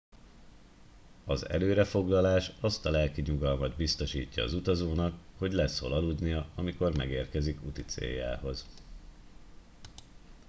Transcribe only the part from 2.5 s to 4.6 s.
azt a lelki nyugalmat biztosítja az